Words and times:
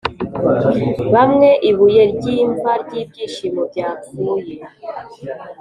bamwe 1.13 1.49
ibuye 1.69 2.03
ryimva 2.13 2.71
ryibyishimo 2.83 3.61
byapfuye, 3.71 4.55